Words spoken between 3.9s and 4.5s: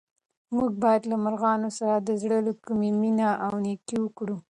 وکړو.